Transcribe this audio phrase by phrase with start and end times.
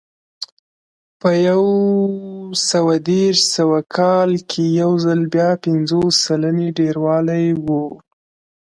[1.19, 1.63] په یو
[2.69, 7.67] سوه دېرش سوه کال کې یو ځل بیا پنځوس سلنې ډېروالی و